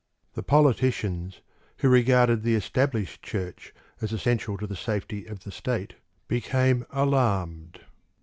[0.33, 1.41] The politicians
[1.77, 5.93] who regarded the established Church as essential to the safety of the state
[6.27, 7.81] became alarmed.